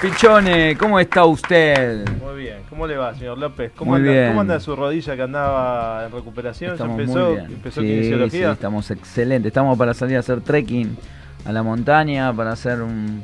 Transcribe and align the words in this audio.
Pichone, 0.00 0.76
¿cómo 0.78 0.98
está 0.98 1.26
usted? 1.26 2.08
Muy 2.20 2.42
bien, 2.42 2.58
¿cómo 2.70 2.86
le 2.86 2.96
va, 2.96 3.14
señor 3.14 3.36
López? 3.36 3.70
¿Cómo, 3.76 3.90
Muy 3.90 4.00
anda, 4.00 4.12
bien. 4.12 4.28
¿Cómo 4.28 4.40
anda 4.40 4.58
su 4.58 4.74
rodilla 4.74 5.14
que 5.14 5.22
andaba 5.22 6.06
en 6.06 6.12
recuperación? 6.12 6.76
¿Ya 6.78 6.84
empezó, 6.86 7.18
muy 7.18 7.32
bien. 7.36 7.44
empezó 7.52 7.80
Sí, 7.82 7.86
kinesiología? 7.86 8.46
sí, 8.46 8.52
estamos 8.52 8.90
excelentes. 8.90 9.50
Estamos 9.50 9.76
para 9.76 9.92
salir 9.92 10.16
a 10.16 10.20
hacer 10.20 10.40
trekking 10.40 10.96
a 11.44 11.52
la 11.52 11.62
montaña, 11.62 12.32
para 12.32 12.52
hacer 12.52 12.80
un- 12.80 13.22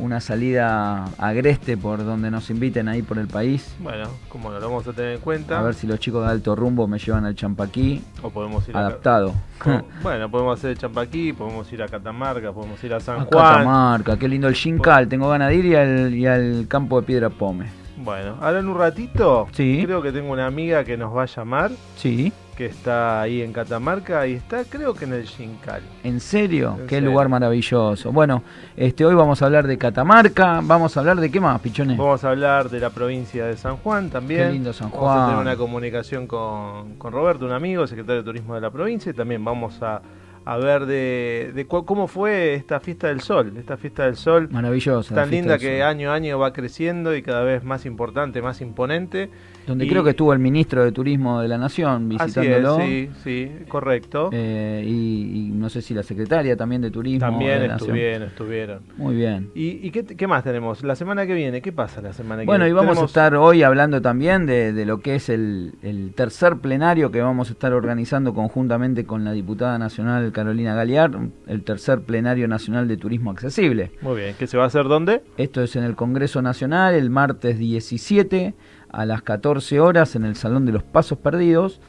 una 0.00 0.20
salida 0.20 1.04
agreste 1.18 1.76
por 1.76 2.04
donde 2.04 2.30
nos 2.30 2.50
inviten 2.50 2.88
ahí 2.88 3.02
por 3.02 3.18
el 3.18 3.26
país. 3.28 3.74
Bueno, 3.80 4.08
como 4.28 4.50
no 4.50 4.58
lo 4.58 4.68
vamos 4.68 4.86
a 4.88 4.92
tener 4.92 5.12
en 5.14 5.20
cuenta. 5.20 5.58
A 5.58 5.62
ver 5.62 5.74
si 5.74 5.86
los 5.86 5.98
chicos 6.00 6.24
de 6.24 6.30
alto 6.32 6.54
rumbo 6.56 6.86
me 6.88 6.98
llevan 6.98 7.24
al 7.24 7.34
Champaquí 7.34 8.02
o 8.22 8.30
podemos 8.30 8.68
ir 8.68 8.76
adaptado. 8.76 9.34
Bueno, 10.02 10.30
podemos 10.30 10.58
hacer 10.58 10.76
Champaquí, 10.76 11.32
podemos 11.32 11.72
ir 11.72 11.82
a 11.82 11.88
Catamarca, 11.88 12.52
podemos 12.52 12.82
ir 12.84 12.92
a 12.92 13.00
San 13.00 13.20
A 13.20 13.24
Juan. 13.24 13.30
Catamarca, 13.54 14.18
qué 14.18 14.28
lindo 14.28 14.46
el 14.48 14.54
Jincal. 14.54 15.08
Tengo 15.08 15.28
ganas 15.30 15.48
de 15.48 15.54
ir 15.56 15.64
y 15.66 15.74
al, 15.74 16.14
y 16.14 16.26
al 16.26 16.66
campo 16.68 17.00
de 17.00 17.06
Piedra 17.06 17.30
Pome. 17.30 17.66
Bueno, 17.96 18.36
ahora 18.42 18.58
en 18.58 18.68
un 18.68 18.76
ratito, 18.76 19.46
Sí. 19.52 19.82
creo 19.86 20.02
que 20.02 20.12
tengo 20.12 20.32
una 20.32 20.46
amiga 20.46 20.84
que 20.84 20.96
nos 20.98 21.16
va 21.16 21.22
a 21.22 21.26
llamar, 21.26 21.70
Sí, 21.96 22.32
que 22.56 22.66
está 22.66 23.20
ahí 23.22 23.42
en 23.42 23.52
Catamarca 23.52 24.26
y 24.26 24.34
está 24.34 24.64
creo 24.64 24.94
que 24.94 25.04
en 25.04 25.14
el 25.14 25.26
Jincal. 25.26 25.82
¿en 26.02 26.20
serio? 26.20 26.76
En 26.78 26.86
qué 26.86 26.96
serio. 26.96 27.10
lugar 27.10 27.28
maravilloso. 27.28 28.12
Bueno, 28.12 28.42
este 28.76 29.04
hoy 29.04 29.14
vamos 29.14 29.42
a 29.42 29.46
hablar 29.46 29.66
de 29.66 29.76
Catamarca. 29.76 30.60
Vamos 30.62 30.96
a 30.96 31.00
hablar 31.00 31.18
de 31.20 31.30
qué 31.30 31.40
más, 31.40 31.60
Pichones. 31.60 31.98
Vamos 31.98 32.24
a 32.24 32.30
hablar 32.30 32.70
de 32.70 32.80
la 32.80 32.90
provincia 32.90 33.46
de 33.46 33.56
San 33.56 33.76
Juan 33.78 34.10
también. 34.10 34.48
Qué 34.48 34.52
lindo 34.52 34.72
San 34.72 34.90
Vamos 34.90 35.10
a 35.10 35.14
tener 35.14 35.34
Juan. 35.34 35.46
una 35.46 35.56
comunicación 35.56 36.26
con, 36.26 36.94
con 36.96 37.12
Roberto, 37.12 37.44
un 37.44 37.52
amigo, 37.52 37.86
secretario 37.86 38.22
de 38.22 38.24
Turismo 38.24 38.54
de 38.54 38.60
la 38.60 38.70
provincia, 38.70 39.10
y 39.10 39.14
también 39.14 39.44
vamos 39.44 39.82
a, 39.82 40.00
a 40.46 40.56
ver 40.58 40.86
de, 40.86 41.52
de 41.54 41.66
cómo 41.66 42.06
fue 42.06 42.54
esta 42.54 42.78
fiesta 42.80 43.08
del 43.08 43.20
sol, 43.20 43.54
esta 43.58 43.76
fiesta 43.76 44.04
del 44.04 44.16
sol 44.16 44.48
Maravillosa. 44.50 45.14
tan 45.14 45.30
linda 45.30 45.58
que 45.58 45.82
año 45.82 46.10
a 46.10 46.14
año 46.14 46.38
va 46.38 46.52
creciendo 46.52 47.14
y 47.16 47.22
cada 47.22 47.42
vez 47.44 47.64
más 47.64 47.86
importante, 47.86 48.42
más 48.42 48.60
imponente. 48.60 49.30
Donde 49.66 49.86
y- 49.86 49.88
creo 49.88 50.04
que 50.04 50.10
estuvo 50.10 50.30
el 50.34 50.38
ministro 50.40 50.84
de 50.84 50.92
Turismo 50.92 51.40
de 51.40 51.48
la 51.48 51.56
Nación 51.56 52.10
Así 52.18 52.28
es, 52.28 52.36
visitándolo. 52.36 52.76
sí, 52.84 53.08
sí, 53.22 53.50
correcto. 53.68 54.28
eh, 54.32 54.84
y, 54.86 55.46
y 55.46 55.50
no 55.54 55.70
sé 55.70 55.80
si 55.80 55.94
la 55.94 56.02
secretaria 56.02 56.54
también 56.54 56.82
de 56.82 56.90
Turismo. 56.90 57.20
también 57.20 57.60
de 57.60 57.68
la 57.68 57.74
Nación. 57.74 57.88
estuvieron, 57.96 58.28
estuvieron. 58.28 58.80
Muy 58.98 59.14
bien. 59.16 59.50
¿Y, 59.54 59.86
y 59.86 59.90
qué, 59.90 60.04
qué 60.04 60.26
más 60.26 60.44
tenemos? 60.44 60.84
La 60.84 60.94
semana 60.94 61.26
que 61.26 61.32
viene, 61.32 61.62
¿qué 61.62 61.72
pasa 61.72 62.02
la 62.02 62.12
semana 62.12 62.42
que 62.42 62.46
Bueno, 62.46 62.66
y 62.66 62.72
viene? 62.72 62.80
vamos 62.86 62.98
a 63.02 63.06
estar 63.06 63.34
hoy 63.36 63.62
hablando 63.62 64.02
también 64.02 64.44
de, 64.44 64.74
de 64.74 64.84
lo 64.84 65.00
que 65.00 65.14
es 65.14 65.30
el, 65.30 65.72
el 65.82 66.12
tercer 66.14 66.56
plenario 66.58 67.10
que 67.10 67.22
vamos 67.22 67.48
a 67.48 67.52
estar 67.54 67.72
organizando 67.72 68.34
conjuntamente 68.34 69.06
con 69.06 69.24
la 69.24 69.32
diputada 69.32 69.78
nacional 69.78 70.30
Carolina 70.34 70.74
Galear, 70.74 71.12
el 71.46 71.64
tercer 71.64 72.02
plenario 72.02 72.46
nacional 72.46 72.86
de 72.86 72.98
turismo 72.98 73.30
accesible. 73.30 73.92
Muy 74.02 74.20
bien, 74.20 74.36
¿qué 74.38 74.46
se 74.46 74.58
va 74.58 74.64
a 74.64 74.66
hacer 74.66 74.84
dónde? 74.84 75.22
Esto 75.38 75.62
es 75.62 75.74
en 75.76 75.84
el 75.84 75.96
Congreso 75.96 76.42
Nacional 76.42 76.92
el 76.92 77.08
martes 77.08 77.58
17 77.58 78.54
a 78.90 79.06
las 79.06 79.22
14 79.22 79.80
horas 79.80 80.14
en 80.16 80.26
el 80.26 80.36
Salón 80.36 80.66
de 80.66 80.72
los 80.72 80.82
Pasos 80.82 81.16
Perdidos. 81.16 81.80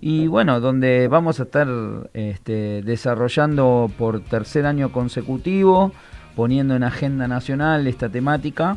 Y 0.00 0.26
bueno, 0.26 0.60
donde 0.60 1.08
vamos 1.08 1.40
a 1.40 1.44
estar 1.44 1.66
este, 2.12 2.82
desarrollando 2.82 3.90
por 3.98 4.20
tercer 4.20 4.66
año 4.66 4.92
consecutivo, 4.92 5.92
poniendo 6.36 6.76
en 6.76 6.84
agenda 6.84 7.26
nacional 7.26 7.86
esta 7.86 8.08
temática. 8.08 8.76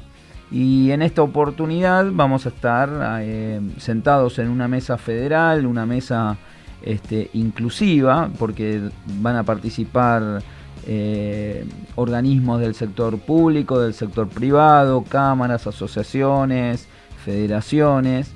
Y 0.50 0.92
en 0.92 1.02
esta 1.02 1.22
oportunidad 1.22 2.08
vamos 2.12 2.46
a 2.46 2.50
estar 2.50 3.20
eh, 3.22 3.60
sentados 3.78 4.40
en 4.40 4.48
una 4.48 4.68
mesa 4.70 4.98
federal, 4.98 5.66
una 5.66 5.86
mesa 5.86 6.38
este, 6.84 7.30
inclusiva, 7.34 8.30
porque 8.38 8.82
van 9.20 9.36
a 9.36 9.44
participar 9.44 10.42
eh, 10.86 11.66
organismos 11.96 12.62
del 12.62 12.74
sector 12.74 13.20
público, 13.20 13.80
del 13.80 13.94
sector 13.94 14.28
privado, 14.28 15.04
cámaras, 15.04 15.68
asociaciones, 15.68 16.88
federaciones, 17.26 18.32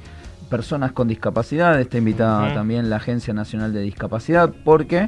personas 0.49 0.91
con 0.91 1.07
discapacidad. 1.07 1.79
Está 1.79 1.97
invitada 1.97 2.53
también 2.53 2.89
la 2.89 2.97
Agencia 2.97 3.33
Nacional 3.33 3.71
de 3.71 3.81
Discapacidad, 3.81 4.53
porque 4.65 5.07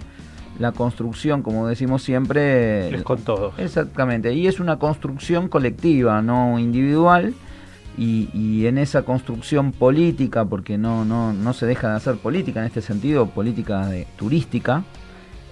la 0.60 0.72
construcción, 0.72 1.42
como 1.42 1.68
decimos 1.68 2.04
siempre, 2.04 2.96
Es 2.96 3.04
con 3.04 3.20
todos. 3.22 3.54
Exactamente, 3.58 4.34
y 4.34 4.48
es 4.48 4.60
una 4.60 4.78
construcción 4.78 5.50
colectiva, 5.50 6.22
no 6.22 6.60
individual, 6.60 7.34
y, 7.98 8.30
y 8.34 8.66
en 8.68 8.78
esa 8.78 9.04
construcción 9.04 9.72
política, 9.72 10.46
porque 10.46 10.78
no, 10.78 11.06
no, 11.06 11.34
no 11.34 11.54
se 11.54 11.66
deja 11.66 11.90
de 11.90 11.96
hacer 11.96 12.16
política 12.18 12.60
en 12.62 12.68
este 12.68 12.82
sentido, 12.82 13.28
política 13.28 13.88
de, 13.88 14.08
turística, 14.18 14.84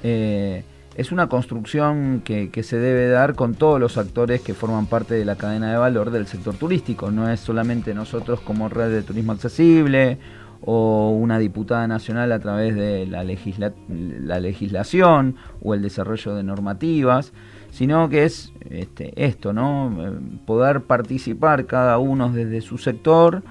eh, 0.03 0.63
es 0.95 1.11
una 1.11 1.27
construcción 1.27 2.21
que, 2.25 2.49
que 2.49 2.63
se 2.63 2.77
debe 2.77 3.07
dar 3.07 3.35
con 3.35 3.55
todos 3.55 3.79
los 3.79 3.97
actores 3.97 4.41
que 4.41 4.53
forman 4.53 4.87
parte 4.87 5.13
de 5.13 5.23
la 5.23 5.35
cadena 5.35 5.71
de 5.71 5.77
valor 5.77 6.11
del 6.11 6.27
sector 6.27 6.55
turístico, 6.55 7.11
no 7.11 7.29
es 7.29 7.39
solamente 7.39 7.93
nosotros 7.93 8.41
como 8.41 8.67
red 8.67 8.91
de 8.91 9.01
turismo 9.01 9.31
accesible 9.31 10.17
o 10.63 11.09
una 11.11 11.39
diputada 11.39 11.87
nacional 11.87 12.31
a 12.31 12.39
través 12.39 12.75
de 12.75 13.07
la, 13.07 13.23
legisla- 13.23 13.73
la 13.87 14.39
legislación 14.39 15.35
o 15.61 15.73
el 15.73 15.81
desarrollo 15.81 16.35
de 16.35 16.43
normativas, 16.43 17.31
sino 17.71 18.07
que 18.09 18.25
es 18.25 18.53
este, 18.69 19.13
esto, 19.15 19.53
¿no? 19.53 19.91
Eh, 19.99 20.19
Poder 20.45 20.81
participar 20.81 21.65
cada 21.65 21.97
uno 21.97 22.31
desde 22.31 22.61
su 22.61 22.77
sector, 22.77 23.41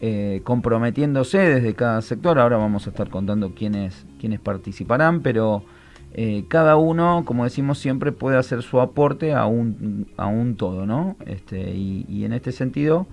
eh, 0.00 0.40
comprometiéndose 0.44 1.38
desde 1.38 1.74
cada 1.74 2.02
sector. 2.02 2.38
Ahora 2.38 2.56
vamos 2.56 2.86
a 2.86 2.90
estar 2.90 3.08
contando 3.08 3.54
quiénes, 3.54 4.06
quiénes 4.18 4.40
participarán, 4.40 5.20
pero 5.22 5.62
eh, 6.12 6.44
cada 6.48 6.76
uno, 6.76 7.22
como 7.24 7.44
decimos 7.44 7.78
siempre, 7.78 8.10
puede 8.12 8.36
hacer 8.36 8.62
su 8.62 8.80
aporte 8.80 9.34
a 9.34 9.46
un, 9.46 10.08
a 10.16 10.26
un 10.26 10.56
todo, 10.56 10.86
¿no? 10.86 11.16
Este, 11.26 11.70
y, 11.74 12.04
y 12.08 12.24
en 12.24 12.32
este 12.32 12.52
sentido 12.52 13.06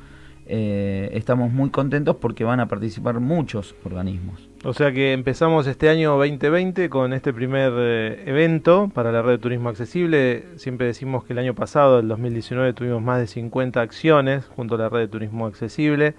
eh, 0.47 1.09
estamos 1.13 1.51
muy 1.51 1.69
contentos 1.71 2.17
porque 2.17 2.43
van 2.43 2.59
a 2.59 2.67
participar 2.67 3.19
muchos 3.19 3.75
organismos. 3.83 4.49
O 4.67 4.73
sea 4.73 4.91
que 4.91 5.13
empezamos 5.13 5.67
este 5.67 5.89
año 5.89 6.17
2020 6.17 6.89
con 6.89 7.13
este 7.13 7.31
primer 7.31 7.71
eh, 7.77 8.23
evento 8.25 8.89
para 8.91 9.11
la 9.11 9.21
red 9.21 9.33
de 9.33 9.37
turismo 9.37 9.69
accesible. 9.69 10.43
Siempre 10.55 10.87
decimos 10.87 11.23
que 11.23 11.33
el 11.33 11.39
año 11.39 11.53
pasado, 11.53 11.99
el 11.99 12.07
2019, 12.07 12.73
tuvimos 12.73 13.03
más 13.03 13.19
de 13.19 13.27
50 13.27 13.79
acciones 13.79 14.45
junto 14.55 14.73
a 14.73 14.79
la 14.79 14.89
red 14.89 15.01
de 15.01 15.07
turismo 15.07 15.45
accesible 15.45 16.15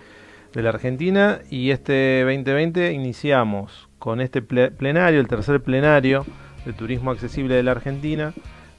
de 0.54 0.62
la 0.62 0.68
Argentina 0.68 1.40
y 1.50 1.70
este 1.72 2.22
2020 2.22 2.92
iniciamos 2.92 3.88
con 3.98 4.20
este 4.20 4.44
ple- 4.46 4.70
plenario, 4.70 5.18
el 5.18 5.26
tercer 5.26 5.60
plenario 5.60 6.24
de 6.64 6.72
turismo 6.72 7.10
accesible 7.10 7.56
de 7.56 7.64
la 7.64 7.72
Argentina. 7.72 8.32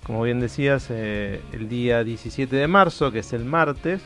Como 0.05 0.23
bien 0.23 0.39
decías, 0.39 0.87
eh, 0.91 1.41
el 1.51 1.67
día 1.67 2.05
17 2.05 2.55
de 2.55 2.67
marzo, 2.67 3.11
que 3.11 3.19
es 3.19 3.33
el 3.33 3.43
martes, 3.43 4.01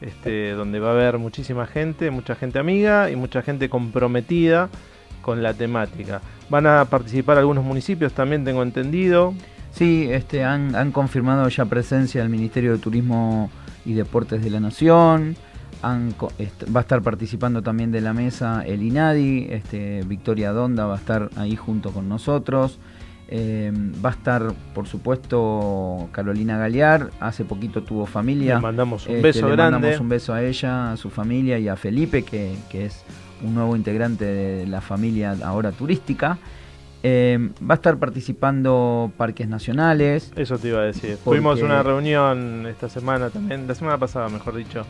este, 0.00 0.50
donde 0.50 0.80
va 0.80 0.88
a 0.88 0.92
haber 0.94 1.18
muchísima 1.18 1.68
gente, 1.68 2.10
mucha 2.10 2.34
gente 2.34 2.58
amiga 2.58 3.08
y 3.08 3.14
mucha 3.14 3.42
gente 3.42 3.68
comprometida 3.68 4.68
con 5.26 5.42
la 5.42 5.52
temática. 5.52 6.20
Van 6.48 6.66
a 6.68 6.84
participar 6.84 7.36
algunos 7.36 7.64
municipios, 7.64 8.12
también 8.12 8.44
tengo 8.44 8.62
entendido. 8.62 9.34
Sí, 9.72 10.06
este, 10.08 10.44
han, 10.44 10.76
han 10.76 10.92
confirmado 10.92 11.48
ya 11.48 11.64
presencia 11.64 12.20
del 12.22 12.30
Ministerio 12.30 12.70
de 12.72 12.78
Turismo 12.78 13.50
y 13.84 13.94
Deportes 13.94 14.40
de 14.44 14.50
la 14.50 14.60
Nación. 14.60 15.34
Han 15.82 16.12
co- 16.12 16.30
est- 16.38 16.64
va 16.74 16.80
a 16.80 16.84
estar 16.86 17.02
participando 17.02 17.60
también 17.60 17.90
de 17.90 18.00
la 18.00 18.12
mesa 18.14 18.62
el 18.64 18.82
INADI. 18.84 19.48
Este, 19.50 20.02
Victoria 20.06 20.52
Donda 20.52 20.86
va 20.86 20.94
a 20.94 20.98
estar 20.98 21.28
ahí 21.36 21.56
junto 21.56 21.90
con 21.90 22.08
nosotros. 22.08 22.78
Eh, 23.28 23.72
va 24.04 24.10
a 24.10 24.12
estar, 24.12 24.52
por 24.72 24.86
supuesto, 24.86 26.08
Carolina 26.12 26.56
Galear. 26.58 27.10
Hace 27.20 27.44
poquito 27.44 27.82
tuvo 27.82 28.06
familia. 28.06 28.54
Le 28.54 28.60
mandamos 28.60 29.06
un 29.06 29.16
Este, 29.16 29.22
beso 29.26 29.48
le 29.48 29.56
grande. 29.56 29.72
mandamos 29.72 30.00
un 30.00 30.08
beso 30.08 30.32
a 30.32 30.42
ella, 30.44 30.92
a 30.92 30.96
su 30.96 31.10
familia 31.10 31.58
y 31.58 31.66
a 31.68 31.74
Felipe, 31.76 32.22
que, 32.22 32.54
que 32.70 32.86
es 32.86 33.02
un 33.42 33.54
nuevo 33.54 33.76
integrante 33.76 34.24
de 34.24 34.66
la 34.66 34.80
familia 34.80 35.36
ahora 35.44 35.72
turística. 35.72 36.38
Eh, 37.02 37.50
va 37.62 37.74
a 37.74 37.76
estar 37.76 37.98
participando 37.98 39.12
parques 39.16 39.48
nacionales. 39.48 40.32
Eso 40.36 40.58
te 40.58 40.68
iba 40.68 40.80
a 40.80 40.84
decir. 40.84 41.18
Porque- 41.22 41.38
Tuvimos 41.38 41.62
una 41.62 41.82
reunión 41.82 42.66
esta 42.66 42.88
semana 42.88 43.30
también, 43.30 43.66
la 43.68 43.74
semana 43.74 43.98
pasada 43.98 44.28
mejor 44.28 44.56
dicho, 44.56 44.84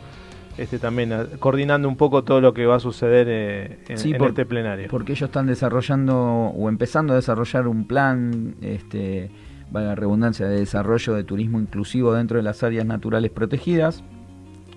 este 0.57 0.79
también 0.79 1.13
coordinando 1.39 1.87
un 1.87 1.95
poco 1.97 2.23
todo 2.23 2.41
lo 2.41 2.53
que 2.53 2.65
va 2.65 2.77
a 2.77 2.79
suceder 2.79 3.27
eh, 3.29 3.79
en, 3.89 3.97
Sí, 3.99 4.11
en 4.11 4.17
por- 4.17 4.29
este 4.29 4.45
plenario. 4.45 4.87
Porque 4.89 5.11
ellos 5.11 5.27
están 5.27 5.45
desarrollando 5.45 6.17
o 6.17 6.69
empezando 6.69 7.13
a 7.13 7.17
desarrollar 7.17 7.67
un 7.67 7.85
plan, 7.85 8.55
este, 8.61 9.29
valga 9.69 9.89
la 9.89 9.95
redundancia, 9.95 10.47
de 10.47 10.59
desarrollo 10.59 11.13
de 11.13 11.23
turismo 11.23 11.59
inclusivo 11.59 12.13
dentro 12.13 12.37
de 12.37 12.43
las 12.43 12.63
áreas 12.63 12.85
naturales 12.87 13.29
protegidas. 13.29 14.03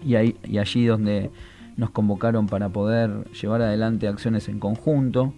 Y, 0.05 0.17
ahí, 0.17 0.37
y 0.45 0.59
allí 0.59 0.85
donde 0.85 1.31
nos 1.81 1.91
convocaron 1.91 2.47
para 2.47 2.69
poder 2.69 3.25
llevar 3.33 3.63
adelante 3.63 4.07
acciones 4.07 4.49
en 4.49 4.61
conjunto. 4.61 5.35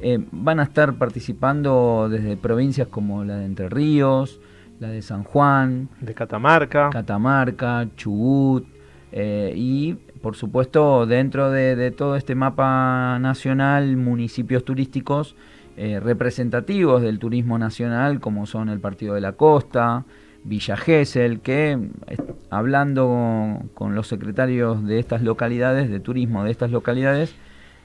Eh, 0.00 0.18
van 0.32 0.58
a 0.58 0.64
estar 0.64 0.94
participando 0.94 2.08
desde 2.10 2.36
provincias 2.36 2.88
como 2.88 3.22
la 3.22 3.36
de 3.36 3.44
Entre 3.44 3.68
Ríos, 3.68 4.40
la 4.80 4.88
de 4.88 5.02
San 5.02 5.22
Juan, 5.22 5.88
de 6.00 6.14
Catamarca. 6.14 6.90
Catamarca, 6.90 7.86
Chubut, 7.94 8.66
eh, 9.12 9.52
y 9.54 9.94
por 10.20 10.34
supuesto 10.34 11.06
dentro 11.06 11.50
de, 11.50 11.76
de 11.76 11.90
todo 11.90 12.16
este 12.16 12.34
mapa 12.34 13.18
nacional, 13.20 13.96
municipios 13.96 14.64
turísticos 14.64 15.36
eh, 15.76 16.00
representativos 16.00 17.00
del 17.02 17.18
turismo 17.18 17.58
nacional, 17.58 18.20
como 18.20 18.46
son 18.46 18.68
el 18.68 18.80
Partido 18.80 19.14
de 19.14 19.20
la 19.20 19.32
Costa, 19.32 20.04
Villa 20.44 20.76
Gesell, 20.76 21.40
que 21.40 21.72
eh, 22.06 22.16
hablando 22.50 23.62
con 23.74 23.94
los 23.94 24.08
secretarios 24.08 24.84
de 24.84 24.98
estas 24.98 25.22
localidades, 25.22 25.90
de 25.90 26.00
turismo 26.00 26.44
de 26.44 26.50
estas 26.50 26.70
localidades, 26.70 27.34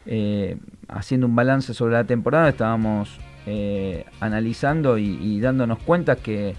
eh, 0.05 0.57
haciendo 0.87 1.27
un 1.27 1.35
balance 1.35 1.73
sobre 1.73 1.93
la 1.93 2.05
temporada, 2.05 2.49
estábamos 2.49 3.19
eh, 3.45 4.05
analizando 4.19 4.97
y, 4.97 5.39
dándonos 5.39 5.79
cuenta 5.79 6.15
que 6.15 6.55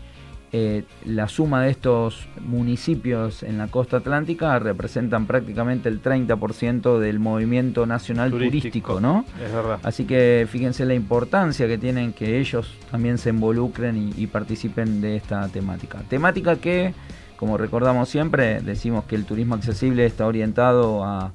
la 1.05 1.29
suma 1.29 1.63
de 1.63 1.71
estos 1.71 2.27
municipios 2.41 3.43
en 3.43 3.59
la 3.59 3.69
costa 3.69 3.99
atlántica 3.99 4.59
representan 4.59 5.27
prácticamente 5.27 5.89
el 5.89 6.03
30% 6.03 6.99
del 6.99 7.19
movimiento 7.19 7.85
nacional 7.85 8.31
turístico, 8.31 9.01
¿no? 9.01 9.27
Es 9.45 9.53
verdad. 9.53 9.79
Así 9.83 10.05
que 10.05 10.47
fíjense 10.51 10.87
la 10.87 10.95
importancia 10.95 11.67
que 11.67 11.77
tienen 11.77 12.15
que 12.15 12.39
ellos 12.39 12.75
también 12.91 13.19
se 13.19 13.31
involucren 13.31 14.13
y, 14.17 14.27
participen 14.27 15.01
de 15.01 15.17
esta 15.17 15.49
temática. 15.49 16.01
Temática 16.09 16.57
que, 16.57 16.95
como 17.37 17.59
recordamos 17.59 18.09
siempre, 18.09 18.61
decimos 18.61 19.05
que 19.05 19.17
el 19.17 19.25
turismo 19.25 19.55
accesible 19.55 20.07
está 20.07 20.27
orientado 20.27 21.05
a, 21.05 21.33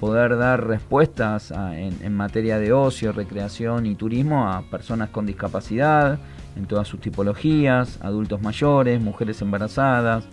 poder 0.00 0.36
dar 0.36 0.66
respuestas 0.66 1.50
en, 1.50 1.96
en 2.02 2.14
materia 2.14 2.58
de 2.58 2.74
ocio, 2.74 3.12
recreación 3.12 3.86
y 3.86 3.94
turismo 3.94 4.46
a 4.46 4.60
personas 4.62 5.08
con 5.08 5.24
discapacidad, 5.24 6.18
en 6.58 6.66
todas 6.66 6.88
sus 6.88 7.00
tipologías, 7.00 7.98
adultos 8.02 8.42
mayores, 8.42 9.00
mujeres 9.00 9.40
embarazadas, 9.40 10.24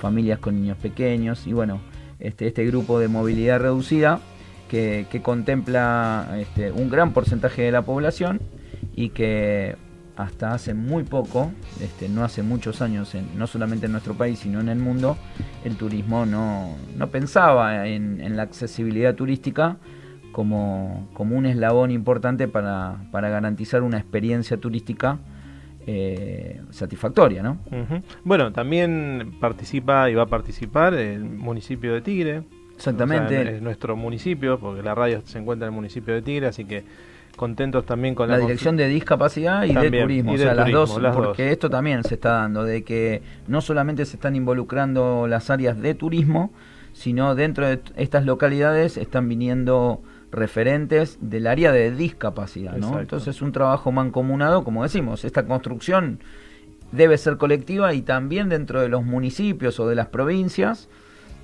familias 0.00 0.38
con 0.38 0.56
niños 0.56 0.78
pequeños 0.78 1.46
y 1.46 1.52
bueno, 1.52 1.80
este, 2.18 2.46
este 2.46 2.64
grupo 2.64 2.98
de 2.98 3.08
movilidad 3.08 3.60
reducida 3.60 4.20
que, 4.68 5.06
contempla 5.22 6.36
este, 6.38 6.72
un 6.72 6.90
gran 6.90 7.12
porcentaje 7.12 7.62
de 7.62 7.72
la 7.72 7.82
población 7.82 8.40
y 8.94 9.10
que 9.10 9.76
hasta 10.16 10.54
hace 10.54 10.72
muy 10.72 11.04
poco, 11.04 11.52
este, 11.80 12.08
no 12.08 12.24
hace 12.24 12.42
muchos 12.42 12.80
años, 12.80 13.14
no 13.36 13.46
solamente 13.46 13.86
en 13.86 13.92
nuestro 13.92 14.14
país, 14.14 14.38
sino 14.38 14.60
en 14.60 14.70
el 14.70 14.78
mundo, 14.78 15.16
el 15.64 15.76
turismo 15.76 16.24
no, 16.24 16.74
pensaba 17.12 17.86
en, 17.86 18.34
la 18.34 18.42
accesibilidad 18.42 19.14
turística 19.14 19.76
como, 20.32 21.08
como 21.12 21.36
un 21.36 21.44
eslabón 21.46 21.90
importante 21.90 22.48
para, 22.48 22.96
para 23.12 23.28
garantizar 23.28 23.82
una 23.82 23.98
experiencia 23.98 24.56
turística 24.56 25.18
eh, 25.86 26.60
satisfactoria, 26.70 27.42
¿no? 27.42 27.58
Bueno, 28.24 28.52
también 28.52 29.36
participa 29.40 30.10
y 30.10 30.14
va 30.14 30.24
a 30.24 30.26
participar 30.26 30.94
el 30.94 31.24
municipio 31.24 31.94
de 31.94 32.00
Tigre. 32.00 32.42
Exactamente. 32.74 33.56
es 33.56 33.62
nuestro 33.62 33.96
municipio, 33.96 34.58
porque 34.58 34.82
la 34.82 34.94
radio 34.94 35.22
se 35.24 35.38
encuentra 35.38 35.66
en 35.66 35.72
el 35.72 35.76
municipio 35.76 36.12
de 36.14 36.22
Tigre, 36.22 36.48
así 36.48 36.64
que 36.64 36.84
contentos 37.36 37.86
también 37.86 38.14
con 38.14 38.28
la, 38.28 38.38
dirección 38.38 38.76
de 38.76 38.88
discapacidad 38.88 39.64
y 39.64 39.74
de 39.74 39.90
turismo, 39.90 40.32
o 40.32 40.38
sea, 40.38 40.54
las 40.54 40.70
dos, 40.72 40.98
porque 41.14 41.52
esto 41.52 41.70
también 41.70 42.02
se 42.02 42.14
está 42.14 42.30
dando, 42.32 42.64
de 42.64 42.82
que 42.82 43.22
no 43.46 43.60
solamente 43.60 44.04
se 44.06 44.16
están 44.16 44.34
involucrando 44.34 45.26
las 45.28 45.50
áreas 45.50 45.80
de 45.80 45.94
turismo, 45.94 46.50
sino 46.92 47.34
dentro 47.34 47.66
de 47.68 47.80
estas 47.96 48.24
localidades 48.24 48.96
están 48.96 49.28
viniendo 49.28 50.00
referentes 50.36 51.18
del 51.20 51.46
área 51.46 51.72
de 51.72 51.90
discapacidad, 51.90 52.76
¿no? 52.76 53.00
Entonces 53.00 53.42
un 53.42 53.52
trabajo 53.52 53.90
mancomunado, 53.90 54.62
como 54.62 54.82
decimos, 54.82 55.24
esta 55.24 55.46
construcción 55.46 56.20
debe 56.92 57.18
ser 57.18 57.36
colectiva 57.36 57.94
y 57.94 58.02
también 58.02 58.48
dentro 58.48 58.80
de 58.80 58.88
los 58.88 59.04
municipios 59.04 59.80
o 59.80 59.88
de 59.88 59.96
las 59.96 60.06
provincias 60.06 60.88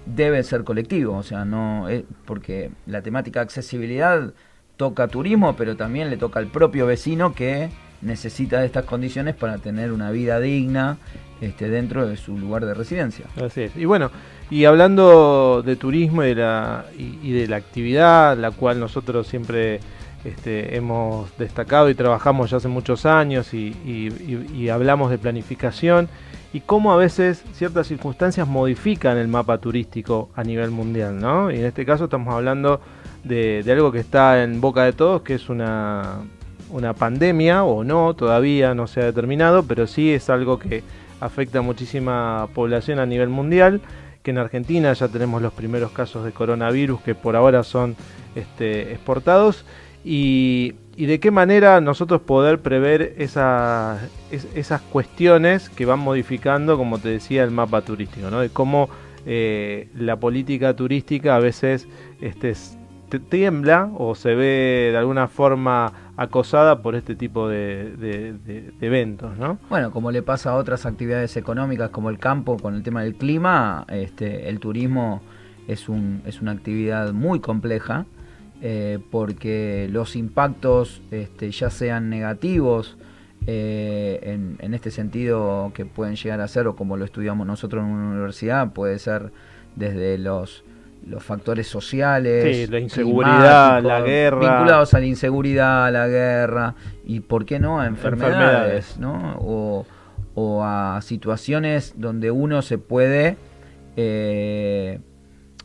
debe 0.07 0.43
ser 0.43 0.65
colectivo, 0.65 1.17
o 1.17 1.23
sea, 1.23 1.45
no 1.45 1.89
es 1.89 2.05
porque 2.25 2.71
la 2.87 3.03
temática 3.03 3.41
de 3.41 3.45
accesibilidad 3.45 4.33
toca 4.77 5.09
turismo, 5.09 5.55
pero 5.57 5.77
también 5.77 6.11
le 6.11 6.17
toca 6.17 6.41
al 6.41 6.49
propio 6.49 6.87
vecino 6.87 7.35
que 7.35 7.71
necesita 8.01 8.61
de 8.61 8.67
estas 8.67 8.85
condiciones 8.85 9.37
para 9.37 9.59
tener 9.59 9.93
una 9.93 10.11
vida 10.11 10.41
digna 10.41 10.99
este, 11.41 11.69
dentro 11.69 12.07
de 12.07 12.17
su 12.17 12.37
lugar 12.37 12.67
de 12.67 12.75
residencia. 12.75 13.27
Así 13.41 13.63
es. 13.63 13.77
Y 13.77 13.85
bueno, 13.85 14.11
y 14.53 14.67
hablando 14.67 15.63
de 15.65 15.77
turismo 15.77 16.23
y 16.25 16.35
de 16.35 17.47
la, 17.49 17.57
actividad, 17.57 18.37
la 18.37 18.51
cual 18.51 18.79
nosotros 18.79 19.27
siempre 19.27 19.81
este, 20.27 20.77
hemos 20.77 21.35
destacado 21.39 21.89
y 21.89 21.95
trabajamos 21.95 22.51
ya 22.51 22.59
hace 22.59 22.69
muchos 22.69 23.07
años 23.07 23.55
y, 23.55 24.69
hablamos 24.69 25.11
de 25.11 25.17
planificación 25.17 26.07
y 26.53 26.61
cómo 26.61 26.93
a 26.93 26.97
veces 26.97 27.43
ciertas 27.55 27.87
circunstancias 27.87 28.47
modifican 28.47 29.17
el 29.17 29.27
mapa 29.27 29.57
turístico 29.57 30.29
a 30.37 30.45
nivel 30.45 30.71
mundial, 30.71 31.19
¿no? 31.19 31.51
Y 31.51 31.57
en 31.57 31.65
este 31.65 31.87
caso 31.87 32.05
estamos 32.05 32.35
hablando 32.35 32.83
de, 33.25 33.63
de 33.63 33.73
algo 33.73 33.91
que 33.91 34.01
está 34.01 34.43
en 34.43 34.61
boca 34.61 34.85
de 34.85 34.93
todos, 34.93 35.23
que 35.23 35.33
es 35.33 35.49
una, 35.49 36.19
una 36.69 36.93
pandemia 36.93 37.65
o 37.65 37.85
no, 37.85 38.13
todavía 38.13 38.75
no 38.75 38.87
se 38.87 39.01
ha 39.01 39.07
determinado, 39.07 39.63
pero 39.63 39.87
sí 39.87 40.13
es 40.13 40.29
algo 40.29 40.59
que 40.59 40.83
afecta 41.21 41.61
a 41.61 41.63
muchísima 41.63 42.49
población 42.53 42.99
a 42.99 43.07
nivel 43.07 43.31
mundial, 43.31 43.81
que 44.23 44.31
en 44.31 44.39
Argentina 44.39 44.93
ya 44.93 45.09
tenemos 45.09 45.43
los 45.43 45.53
primeros 45.53 45.93
casos 45.93 46.25
de 46.25 46.33
coronavirus 46.33 47.01
que 47.01 47.15
por 47.15 47.37
ahora 47.37 47.63
son 47.63 47.97
este, 48.35 48.93
exportados 48.93 49.65
y, 50.05 50.75
de 50.97 51.21
qué 51.21 51.31
manera 51.31 51.81
nosotros 51.81 52.21
poder 52.21 52.61
prever 52.61 53.15
esas 53.19 54.01
cuestiones 54.93 55.69
que 55.71 55.87
van 55.87 55.99
modificando, 55.99 56.77
como 56.77 56.99
te 56.99 57.09
decía, 57.09 57.45
el 57.45 57.51
mapa 57.51 57.83
turístico, 57.83 58.31
¿no? 58.31 58.41
de 58.41 58.51
cómo 58.51 58.89
eh, 59.27 59.89
la 59.97 60.17
política 60.17 60.75
turística 60.75 61.37
a 61.37 61.39
veces 61.39 61.89
este, 62.21 62.55
tiembla 63.21 63.91
o 63.97 64.15
se 64.15 64.35
ve 64.35 64.91
de 64.93 64.97
alguna 64.97 65.29
forma 65.29 65.93
acosada 66.17 66.83
por 66.83 66.95
este 66.95 67.15
tipo 67.15 67.49
de, 67.49 68.71
eventos, 68.81 69.39
¿no? 69.39 69.59
Bueno, 69.71 69.91
como 69.91 70.11
le 70.11 70.23
pasa 70.23 70.51
a 70.51 70.55
otras 70.57 70.85
actividades 70.87 71.37
económicas 71.37 71.91
como 71.91 72.11
el 72.11 72.19
campo 72.19 72.57
con 72.59 72.75
el 72.75 72.83
tema 72.83 73.03
del 73.03 73.15
clima, 73.15 73.87
este, 73.89 74.49
el 74.49 74.61
turismo 74.61 75.23
es, 75.69 75.89
un, 75.89 76.23
es 76.27 76.43
una 76.43 76.53
actividad 76.53 77.13
muy 77.13 77.41
compleja 77.41 78.07
eh, 78.61 78.99
porque 79.11 79.89
los 79.91 80.15
impactos, 80.15 81.03
este, 81.11 81.51
ya 81.51 81.71
sean 81.71 82.11
negativos, 82.11 82.97
eh, 83.47 84.21
en, 84.23 84.57
en, 84.61 84.73
este 84.73 84.93
sentido 84.93 85.73
que 85.75 85.85
pueden 85.85 86.15
llegar 86.15 86.41
a 86.41 86.47
ser, 86.47 86.69
o 86.69 86.77
como 86.77 86.97
lo 86.97 87.05
estudiamos 87.05 87.45
nosotros 87.45 87.83
en 87.85 87.91
una 87.91 88.11
universidad, 88.11 88.73
puede 88.73 89.01
ser 89.01 89.33
desde 89.75 90.17
los 90.17 90.63
los 91.07 91.23
factores 91.23 91.67
sociales, 91.67 92.71
la 92.71 92.79
inseguridad, 92.79 93.83
la 93.83 94.01
guerra, 94.01 94.39
vinculados 94.39 94.95
a 94.95 95.01
la 95.01 95.07
inseguridad, 95.07 95.87
a 95.87 95.91
la 95.91 96.09
guerra 96.09 96.75
y 97.05 97.21
por 97.21 97.45
qué 97.45 97.59
no 97.59 97.81
a 97.81 97.87
enfermedades, 97.87 98.99
¿no? 98.99 99.37
O, 99.39 99.85
a 100.65 101.01
situaciones 101.03 101.95
donde 101.97 102.31
uno 102.31 102.63
se 102.63 102.79
puede 102.79 103.37
eh, 103.97 104.99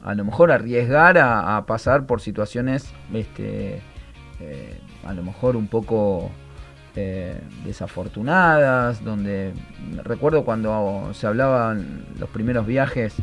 a 0.03 0.13
lo 0.13 0.25
mejor 0.25 0.51
arriesgar 0.51 1.17
a, 1.17 1.65
pasar 1.65 2.05
por 2.05 2.19
situaciones 2.19 2.93
este 3.13 3.81
eh, 4.41 4.79
a 5.05 5.13
lo 5.13 5.23
mejor 5.23 5.55
un 5.55 5.67
poco 5.67 6.29
eh, 6.99 7.39
desafortunadas, 7.63 9.03
donde 9.03 9.53
recuerdo 10.03 10.43
cuando 10.43 11.11
se 11.13 11.27
hablaban 11.27 12.05
los 12.19 12.27
primeros 12.27 12.65
viajes 12.65 13.13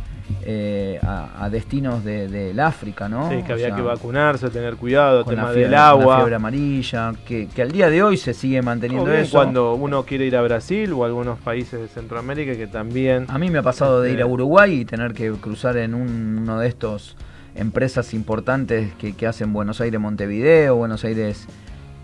eh, 0.45 1.01
a, 1.03 1.49
destinos 1.51 2.05
del 2.05 2.61
África, 2.61 3.09
¿no? 3.09 3.29
Sí, 3.29 3.43
que 3.43 3.53
había 3.53 3.75
que 3.75 3.83
vacunarse, 3.83 4.49
tener 4.51 4.77
cuidado, 4.77 5.25
tema 5.25 5.51
del 5.51 5.75
agua. 5.75 6.05
La 6.05 6.17
fiebre 6.19 6.37
amarilla, 6.37 7.15
que, 7.27 7.49
al 7.61 7.73
día 7.73 7.91
de 7.91 8.05
hoy 8.05 8.17
se 8.17 8.33
sigue 8.33 8.63
manteniendo 8.63 9.13
eso. 9.13 9.39
Cuando 9.39 9.75
uno 9.75 10.05
quiere 10.05 10.27
ir 10.27 10.37
a 10.37 10.43
Brasil 10.43 10.93
o 10.93 11.03
a 11.03 11.09
algunos 11.09 11.41
países 11.41 11.81
de 11.81 11.89
Centroamérica 11.89 12.57
que 12.57 12.69
también... 12.69 13.27
A 13.29 13.39
mí 13.39 13.51
me 13.51 13.59
ha 13.59 13.63
pasado 13.63 14.03
de 14.03 14.13
ir 14.13 14.19
a 14.19 14.21
este, 14.21 14.33
Uruguay 14.33 14.83
y 14.83 14.85
tener 14.85 15.15
que 15.15 15.33
cruzar 15.33 15.79
en 15.79 15.95
uno 15.95 16.61
de 16.61 16.69
estos 16.69 17.17
empresas 17.57 18.15
importantes 18.15 18.93
que, 18.95 19.17
que 19.17 19.27
hacen 19.27 19.53
Buenos 19.53 19.81
Aires 19.81 20.01
Montevideo, 20.01 20.77
Buenos 20.77 21.05
Aires 21.05 21.49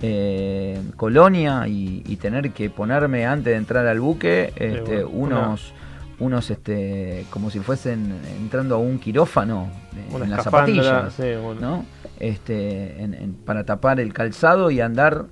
eh, 0.02 0.80
Colonia 0.97 1.66
y, 1.66 2.16
tener 2.16 2.52
que 2.52 2.71
ponerme 2.71 3.26
antes 3.26 3.47
de 3.47 3.57
entrar 3.57 3.87
al 3.87 4.00
buque 4.00 4.52
este, 4.57 5.04
unos 5.04 5.73
unos 6.21 6.50
este 6.50 7.25
como 7.30 7.50
si 7.50 7.61
fuesen 7.61 8.14
entrando 8.38 8.75
a 8.76 8.78
un 8.78 8.99
quirófano 8.99 9.71
eh, 9.97 10.23
en 10.23 10.30
las 10.30 10.45
zapatillas 10.45 11.19
¿no? 11.61 11.85
este 12.19 13.09
para 13.47 13.64
tapar 13.64 14.00
el 14.00 14.12
calzado 14.12 14.71
y 14.71 14.80
andar 14.80 15.25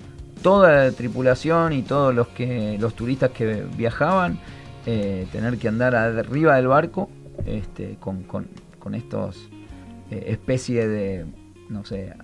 toda 0.42 0.86
la 0.86 0.92
tripulación 0.92 1.74
y 1.74 1.82
todos 1.82 2.14
los 2.14 2.28
que 2.28 2.78
los 2.80 2.94
turistas 2.94 3.30
que 3.30 3.64
viajaban 3.76 4.38
eh, 4.86 5.26
tener 5.30 5.58
que 5.58 5.68
andar 5.68 5.94
arriba 5.94 6.56
del 6.56 6.68
barco 6.68 7.10
este 7.44 7.96
con, 8.00 8.22
con, 8.22 8.46
con 8.78 8.94
estos 8.94 9.50
eh, 10.10 10.24
especie 10.28 10.88
de 10.88 11.26
no 11.68 11.84
sé 11.84 12.14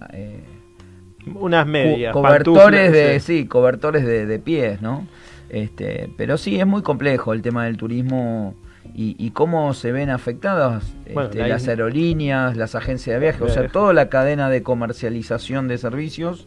unas 1.35 1.66
medias. 1.66 2.12
cobertores 2.12 2.93
de, 2.93 3.21
sí, 3.21 3.47
cobertores 3.47 4.04
de, 4.04 4.38
pies, 4.38 4.83
¿no? 4.83 5.07
Este, 5.49 6.11
pero 6.16 6.37
sí, 6.37 6.59
es 6.59 6.66
muy 6.66 6.83
complejo 6.83 7.33
el 7.33 7.43
tema 7.43 7.64
del 7.64 7.76
turismo 7.76 8.54
y, 8.97 9.31
cómo 9.31 9.75
se 9.75 9.93
ven 9.93 10.11
afectadas 10.11 10.95
este, 11.07 11.49
las 11.49 11.66
aerolíneas, 11.66 12.57
las 12.57 12.75
agencias 12.75 13.14
de 13.14 13.21
viaje, 13.21 13.43
o 13.43 13.49
sea, 13.49 13.69
toda 13.69 13.93
la 13.93 14.09
cadena 14.09 14.50
de 14.50 14.62
comercialización 14.62 15.69
de 15.69 15.78
servicios 15.78 16.47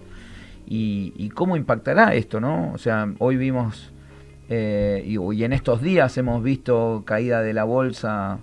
y, 0.65 1.29
cómo 1.33 1.57
impactará 1.57 2.13
esto, 2.13 2.39
¿no? 2.39 2.71
O 2.73 2.77
sea, 2.77 3.11
hoy 3.19 3.37
vimos 3.37 3.91
eh, 4.49 5.03
y, 5.05 5.43
en 5.43 5.53
estos 5.53 5.81
días 5.81 6.17
hemos 6.17 6.43
visto 6.43 7.03
caída 7.05 7.41
de 7.41 7.53
la 7.53 7.63
bolsa 7.63 8.39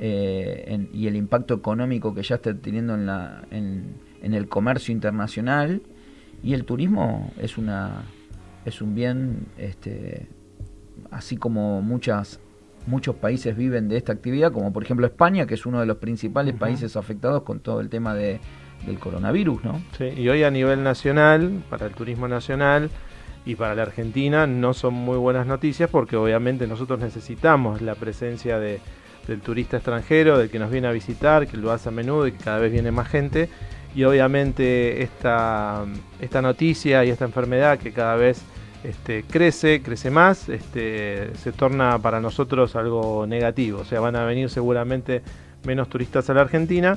eh, 0.00 0.86
y 0.92 1.08
el 1.08 1.16
impacto 1.16 1.54
económico 1.54 2.14
que 2.14 2.22
ya 2.22 2.36
está 2.36 2.54
teniendo 2.54 2.94
en, 2.94 3.06
la, 3.06 3.42
en, 3.50 3.94
el 4.22 4.48
comercio 4.48 4.92
internacional. 4.92 5.82
Y 6.42 6.54
el 6.54 6.64
turismo 6.64 7.32
es, 7.38 7.58
una, 7.58 8.02
es 8.64 8.80
un 8.80 8.94
bien, 8.94 9.46
este, 9.56 10.28
así 11.10 11.36
como 11.36 11.82
muchas 11.82 12.40
muchos 12.86 13.16
países 13.16 13.56
viven 13.56 13.88
de 13.88 13.98
esta 13.98 14.12
actividad, 14.12 14.50
como 14.50 14.72
por 14.72 14.82
ejemplo 14.82 15.06
España, 15.06 15.46
que 15.46 15.54
es 15.54 15.66
uno 15.66 15.80
de 15.80 15.86
los 15.86 15.98
principales 15.98 16.54
países 16.54 16.96
afectados 16.96 17.42
con 17.42 17.60
todo 17.60 17.80
el 17.80 17.90
tema 17.90 18.14
de, 18.14 18.40
del 18.86 18.98
coronavirus, 18.98 19.64
¿no? 19.64 19.82
Sí, 19.96 20.04
y 20.16 20.28
hoy 20.28 20.42
a 20.42 20.50
nivel 20.50 20.82
nacional, 20.82 21.62
para 21.68 21.86
el 21.86 21.92
turismo 21.92 22.28
nacional 22.28 22.90
y 23.44 23.54
para 23.54 23.74
la 23.74 23.82
Argentina, 23.82 24.46
no 24.46 24.74
son 24.74 24.94
muy 24.94 25.18
buenas 25.18 25.46
noticias 25.46 25.90
porque 25.90 26.16
obviamente 26.16 26.66
nosotros 26.66 26.98
necesitamos 26.98 27.82
la 27.82 27.94
presencia 27.94 28.58
de, 28.58 28.80
del 29.26 29.40
turista 29.40 29.76
extranjero, 29.76 30.38
del 30.38 30.50
que 30.50 30.58
nos 30.58 30.70
viene 30.70 30.88
a 30.88 30.92
visitar, 30.92 31.46
que 31.46 31.56
lo 31.56 31.70
hace 31.70 31.90
a 31.90 31.92
menudo 31.92 32.26
y 32.26 32.32
que 32.32 32.42
cada 32.42 32.58
vez 32.58 32.72
viene 32.72 32.90
más 32.90 33.08
gente. 33.08 33.48
Y 33.94 34.04
obviamente 34.04 35.02
esta, 35.02 35.84
esta 36.20 36.42
noticia 36.42 37.04
y 37.04 37.10
esta 37.10 37.24
enfermedad 37.24 37.78
que 37.78 37.92
cada 37.92 38.16
vez 38.16 38.42
este, 38.84 39.24
crece, 39.24 39.82
crece 39.82 40.10
más, 40.10 40.48
este, 40.48 41.34
se 41.36 41.52
torna 41.52 41.98
para 41.98 42.20
nosotros 42.20 42.76
algo 42.76 43.26
negativo. 43.26 43.80
O 43.80 43.84
sea, 43.84 44.00
van 44.00 44.16
a 44.16 44.24
venir 44.24 44.50
seguramente 44.50 45.22
menos 45.64 45.88
turistas 45.88 46.28
a 46.30 46.34
la 46.34 46.42
Argentina 46.42 46.96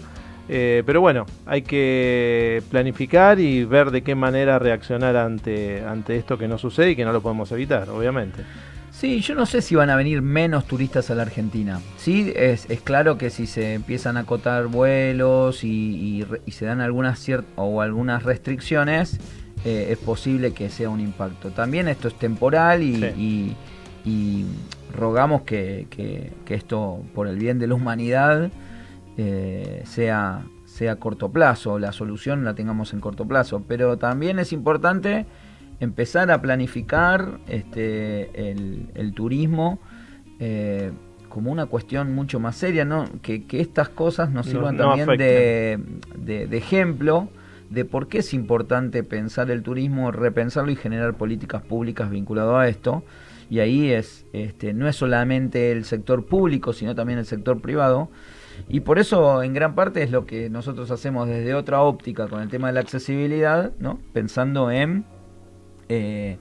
eh, 0.54 0.84
pero 0.86 1.00
bueno, 1.02 1.26
hay 1.46 1.62
que 1.62 2.62
planificar 2.70 3.40
y 3.40 3.64
ver 3.64 3.92
de 3.92 4.02
qué 4.02 4.16
manera 4.16 4.60
reaccionar 4.60 5.16
ante, 5.16 5.82
ante 5.86 6.18
esto 6.18 6.38
que 6.38 6.48
no 6.48 6.58
sucede 6.58 6.92
y 6.92 6.96
que 6.96 7.06
no 7.06 7.14
lo 7.14 7.22
podemos 7.22 7.52
evitar, 7.54 7.90
obviamente. 7.90 8.44
Sí, 9.02 9.20
yo 9.22 9.34
no 9.34 9.48
sé 9.48 9.64
si 9.64 9.74
van 9.74 9.90
a 9.90 9.96
venir 9.96 10.22
menos 10.22 10.66
turistas 10.66 11.10
a 11.10 11.16
la 11.16 11.24
Argentina. 11.24 11.82
Sí, 11.98 12.32
es, 12.36 12.68
claro 12.84 13.18
que 13.18 13.32
si 13.32 13.48
se 13.48 13.74
empiezan 13.74 14.16
a 14.16 14.20
acotar 14.20 14.68
vuelos 14.68 15.64
y, 15.64 16.24
se 16.50 16.66
dan 16.66 16.82
algunas 16.82 17.28
o 17.56 17.82
algunas 17.82 18.22
restricciones, 18.22 19.20
eh, 19.66 19.88
es 19.90 19.98
posible 19.98 20.54
que 20.54 20.70
sea 20.70 20.92
un 20.92 21.00
impacto. 21.00 21.50
También 21.50 21.88
esto 21.88 22.10
es 22.10 22.14
temporal 22.20 22.84
y, 22.84 23.56
rogamos 24.96 25.42
que, 25.42 26.32
esto, 26.48 27.04
por 27.16 27.28
el 27.28 27.40
bien 27.40 27.58
de 27.58 27.66
la 27.66 27.74
humanidad, 27.74 28.52
eh, 29.18 29.82
sea, 29.84 30.44
sea 30.66 30.92
a 30.92 30.96
corto 30.98 31.32
plazo, 31.32 31.80
la 31.80 31.92
solución 31.92 32.46
la 32.46 32.54
tengamos 32.54 32.94
en 32.94 33.00
corto 33.00 33.28
plazo. 33.28 33.64
Pero 33.68 33.98
también 33.98 34.38
es 34.38 34.54
importante 34.54 35.26
empezar 35.82 36.32
a 36.32 36.42
planificar 36.42 37.40
este, 37.48 38.52
el, 38.96 39.14
turismo 39.14 39.80
eh, 40.40 40.92
como 41.28 41.52
una 41.52 41.66
cuestión 41.66 42.16
mucho 42.16 42.40
más 42.40 42.56
seria, 42.56 42.86
¿no? 42.86 43.06
que, 43.22 43.44
estas 43.52 43.90
cosas 43.90 44.32
nos 44.32 44.46
sirvan 44.46 44.78
también 44.78 45.08
de, 45.18 45.80
de, 46.18 46.58
ejemplo 46.58 47.30
de 47.70 47.84
por 47.84 48.08
qué 48.08 48.20
es 48.20 48.34
importante 48.34 49.04
pensar 49.04 49.52
el 49.52 49.64
turismo, 49.64 50.12
repensarlo 50.12 50.72
y 50.72 50.76
generar 50.76 51.16
políticas 51.16 51.62
públicas 51.62 52.10
vinculadas 52.10 52.56
a 52.56 52.68
esto. 52.68 53.04
Y 53.50 53.60
ahí 53.60 53.92
es, 53.92 54.26
este, 54.32 54.74
no 54.74 54.88
es 54.88 54.96
solamente 54.96 55.74
el 55.74 55.84
sector 55.84 56.26
público, 56.26 56.72
sino 56.72 56.96
también 56.96 57.20
el 57.20 57.26
sector 57.26 57.60
privado, 57.60 58.10
y 58.70 58.82
por 58.82 59.00
eso, 59.00 59.44
en 59.44 59.54
gran 59.54 59.76
parte, 59.76 60.04
es 60.04 60.12
lo 60.12 60.26
que 60.26 60.50
nosotros 60.50 60.92
hacemos 60.92 61.28
desde 61.28 61.54
otra 61.54 61.82
óptica 61.82 62.28
con 62.28 62.42
el 62.42 62.50
tema 62.50 62.68
de 62.68 62.74
la 62.74 62.80
accesibilidad, 62.82 63.72
¿no? 63.80 64.00
pensando 64.14 64.72
en 64.72 65.06
eh, 65.94 66.38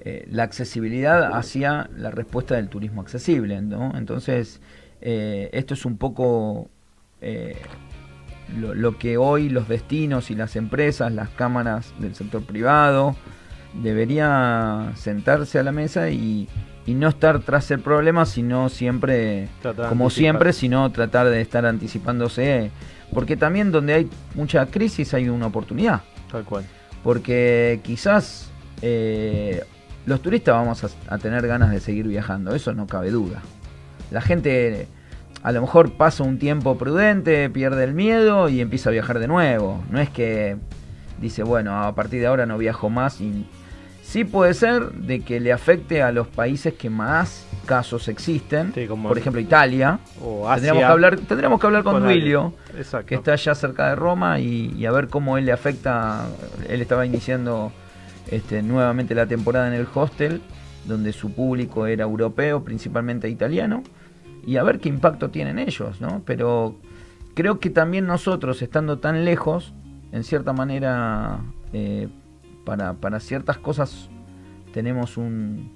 eh, 0.00 0.26
la 0.30 0.44
accesibilidad 0.44 1.34
hacia 1.34 1.90
la 1.94 2.10
respuesta 2.10 2.54
del 2.54 2.70
turismo 2.70 3.02
accesible. 3.02 3.60
¿no? 3.60 3.92
Entonces, 3.94 4.62
eh, 5.02 5.50
esto 5.52 5.74
es 5.74 5.84
un 5.84 5.98
poco 5.98 6.70
lo, 8.56 8.74
lo, 8.74 8.96
que 8.96 9.18
hoy 9.18 9.50
los 9.50 9.68
destinos 9.68 10.30
y 10.30 10.34
las 10.34 10.56
empresas, 10.56 11.12
las 11.12 11.28
cámaras 11.28 11.92
del 11.98 12.14
sector 12.14 12.42
privado, 12.42 13.16
debería 13.82 14.92
sentarse 14.94 15.58
a 15.58 15.62
la 15.62 15.72
mesa 15.72 16.08
y, 16.08 16.48
y 16.86 16.94
no 16.94 17.08
estar 17.08 17.40
tras 17.40 17.70
el 17.70 17.80
problema, 17.80 18.24
sino 18.24 18.70
siempre, 18.70 19.48
como 19.90 20.08
siempre, 20.08 20.54
sino 20.54 20.90
tratar 20.90 21.28
de 21.28 21.42
estar 21.42 21.66
anticipándose. 21.66 22.70
Porque 23.12 23.36
también 23.36 23.72
donde 23.72 23.92
hay 23.92 24.10
mucha 24.34 24.64
crisis 24.66 25.12
hay 25.12 25.28
una 25.28 25.48
oportunidad. 25.48 26.00
Tal 26.30 26.44
cual. 26.44 26.64
Porque 27.02 27.80
quizás 27.82 28.50
eh, 28.82 29.64
los 30.06 30.20
turistas 30.22 30.54
vamos 30.54 30.84
a, 31.08 31.18
tener 31.18 31.46
ganas 31.46 31.70
de 31.70 31.80
seguir 31.80 32.06
viajando, 32.06 32.54
eso 32.54 32.72
no 32.74 32.86
cabe 32.86 33.10
duda. 33.10 33.42
La 34.10 34.20
gente 34.20 34.88
a 35.42 35.52
lo 35.52 35.60
mejor 35.60 35.92
pasa 35.92 36.22
un 36.22 36.38
tiempo 36.38 36.76
prudente, 36.76 37.50
pierde 37.50 37.84
el 37.84 37.94
miedo 37.94 38.48
y 38.48 38.60
empieza 38.60 38.90
a 38.90 38.92
viajar 38.92 39.18
de 39.18 39.28
nuevo. 39.28 39.82
No 39.90 40.00
es 40.00 40.10
que 40.10 40.56
dice, 41.20 41.42
bueno, 41.42 41.82
a 41.82 41.94
partir 41.94 42.20
de 42.20 42.26
ahora 42.26 42.46
no 42.46 42.58
viajo 42.58 42.90
más 42.90 43.20
y 43.20 43.46
Sí 44.06 44.22
puede 44.22 44.54
ser 44.54 44.92
de 44.92 45.22
que 45.22 45.40
le 45.40 45.52
afecte 45.52 46.00
a 46.00 46.12
los 46.12 46.28
países 46.28 46.74
que 46.74 46.88
más 46.88 47.44
casos 47.66 48.06
existen, 48.06 48.72
por 49.02 49.18
ejemplo 49.18 49.40
Italia. 49.40 49.98
O 50.22 50.48
Tendríamos 50.54 50.80
que 50.80 50.84
hablar, 50.84 51.16
tendríamos 51.16 51.60
que 51.60 51.66
hablar 51.66 51.82
con, 51.82 52.04
Duilio, 52.04 52.54
que 53.04 53.16
está 53.16 53.32
allá 53.32 53.56
cerca 53.56 53.88
de 53.88 53.96
Roma, 53.96 54.38
y, 54.38 54.86
a 54.86 54.92
ver 54.92 55.08
cómo 55.08 55.38
él 55.38 55.46
le 55.46 55.50
afecta. 55.50 56.26
Él 56.68 56.80
estaba 56.80 57.04
iniciando 57.04 57.72
este, 58.30 58.62
nuevamente 58.62 59.14
la 59.14 59.26
temporada 59.26 59.68
en 59.68 59.74
el 59.74 59.86
hostel, 59.94 60.40
donde 60.86 61.12
su 61.12 61.32
público 61.32 61.86
era 61.86 62.04
europeo, 62.04 62.62
principalmente 62.62 63.28
italiano, 63.28 63.82
y 64.46 64.56
a 64.56 64.62
ver 64.62 64.78
qué 64.78 64.88
impacto 64.88 65.30
tienen 65.30 65.58
ellos, 65.58 66.00
¿no? 66.00 66.22
Pero 66.24 66.76
creo 67.34 67.58
que 67.58 67.70
también 67.70 68.06
nosotros, 68.06 68.62
estando 68.62 68.98
tan 68.98 69.24
lejos, 69.24 69.72
en 70.12 70.24
cierta 70.24 70.52
manera... 70.52 71.40
Eh, 71.72 72.08
para, 72.66 73.20
ciertas 73.20 73.58
cosas 73.58 74.10
tenemos 74.72 75.16
un, 75.16 75.74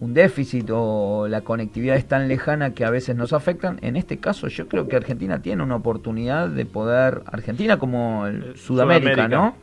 un 0.00 0.14
déficit 0.14 0.68
o 0.70 1.28
la 1.28 1.42
conectividad 1.42 1.96
es 1.96 2.06
tan 2.06 2.28
lejana 2.28 2.74
que 2.74 2.84
a 2.84 2.90
veces 2.90 3.16
nos 3.16 3.32
afectan. 3.32 3.78
En 3.82 3.96
este 3.96 4.18
caso 4.18 4.48
yo 4.48 4.68
creo 4.68 4.88
que 4.88 4.96
Argentina 4.96 5.40
tiene 5.40 5.62
una 5.62 5.76
oportunidad 5.76 6.48
de 6.48 6.66
poder, 6.66 7.22
Argentina 7.26 7.78
como 7.78 8.26
eh, 8.26 8.52
Sudamérica, 8.56 9.28
¿no? 9.28 9.54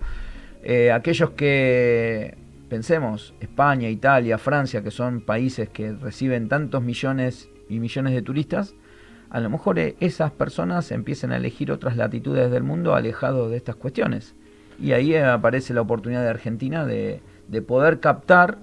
Eh, 0.71 0.91
aquellos 0.91 1.31
que, 1.31 2.37
pensemos, 2.69 3.33
España, 3.39 3.89
Italia, 3.89 4.37
Francia, 4.37 4.83
que 4.83 4.91
son 4.91 5.19
países 5.19 5.67
que 5.67 5.93
reciben 5.93 6.47
tantos 6.47 6.83
millones 6.83 7.49
y 7.69 7.79
millones 7.79 8.13
de 8.13 8.21
turistas, 8.21 8.75
a 9.31 9.39
lo 9.39 9.49
mejor 9.49 9.79
eh, 9.79 9.95
esas 9.99 10.29
personas 10.29 10.91
empiecen 10.91 11.31
a 11.31 11.37
elegir 11.37 11.71
otras 11.71 11.97
latitudes 11.97 12.51
del 12.51 12.61
mundo 12.61 12.93
alejados 12.93 13.49
de 13.49 13.57
estas 13.57 13.77
cuestiones. 13.77 14.35
Y 14.79 14.91
ahí 14.91 15.15
aparece 15.15 15.73
la 15.73 15.81
oportunidad 15.81 16.21
de 16.21 16.29
Argentina 16.29 16.85
de, 16.85 17.23
poder 17.67 17.99
captar 17.99 18.59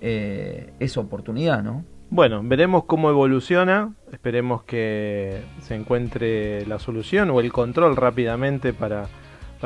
eh, 0.00 0.72
esa 0.78 1.00
oportunidad, 1.00 1.64
¿no? 1.64 1.84
Bueno, 2.10 2.42
veremos 2.44 2.84
cómo 2.84 3.10
evoluciona, 3.10 3.92
esperemos 4.12 4.62
que 4.62 5.42
se 5.62 5.74
encuentre 5.74 6.64
la 6.66 6.78
solución 6.78 7.30
o 7.30 7.40
el 7.40 7.50
control 7.50 7.96
rápidamente 7.96 8.72
para, 8.72 9.08